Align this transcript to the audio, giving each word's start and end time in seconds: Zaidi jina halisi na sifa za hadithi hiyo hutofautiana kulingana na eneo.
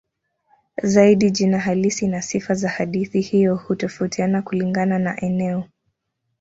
Zaidi 0.83 1.31
jina 1.31 1.59
halisi 1.59 2.07
na 2.07 2.21
sifa 2.21 2.53
za 2.53 2.69
hadithi 2.69 3.21
hiyo 3.21 3.55
hutofautiana 3.55 4.41
kulingana 4.41 4.99
na 4.99 5.21
eneo. 5.21 5.63